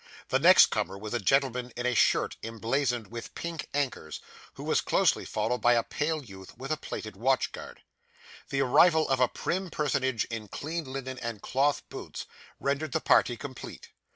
[0.29, 4.19] The next comer was a gentleman in a shirt emblazoned with pink anchors,
[4.55, 7.83] who was closely followed by a pale youth with a plated watchguard.
[8.49, 12.25] The arrival of a prim personage in clean linen and cloth boots
[12.59, 13.89] rendered the party complete.